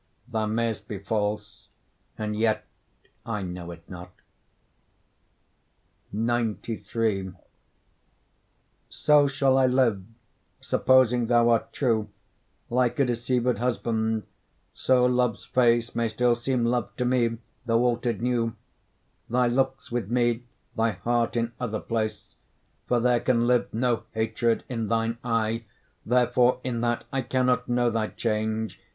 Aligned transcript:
Thou 0.27 0.47
mayst 0.47 0.87
be 0.87 0.97
false, 0.97 1.67
and 2.17 2.35
yet 2.35 2.65
I 3.23 3.43
know 3.43 3.69
it 3.69 3.87
not. 3.87 4.09
XCIII 6.11 7.33
So 8.89 9.27
shall 9.27 9.59
I 9.59 9.67
live, 9.67 10.03
supposing 10.59 11.27
thou 11.27 11.49
art 11.49 11.71
true, 11.71 12.09
Like 12.71 12.99
a 12.99 13.05
deceived 13.05 13.59
husband; 13.59 14.23
so 14.73 15.05
love's 15.05 15.45
face 15.45 15.93
May 15.93 16.07
still 16.07 16.33
seem 16.33 16.65
love 16.65 16.89
to 16.95 17.05
me, 17.05 17.37
though 17.67 17.85
alter'd 17.85 18.23
new; 18.23 18.55
Thy 19.29 19.45
looks 19.45 19.91
with 19.91 20.09
me, 20.09 20.45
thy 20.75 20.93
heart 20.93 21.35
in 21.37 21.51
other 21.59 21.79
place: 21.79 22.33
For 22.87 22.99
there 22.99 23.19
can 23.19 23.45
live 23.45 23.71
no 23.71 24.05
hatred 24.13 24.63
in 24.67 24.87
thine 24.87 25.19
eye, 25.23 25.65
Therefore 26.07 26.59
in 26.63 26.81
that 26.81 27.03
I 27.13 27.21
cannot 27.21 27.69
know 27.69 27.91
thy 27.91 28.07
change. 28.07 28.79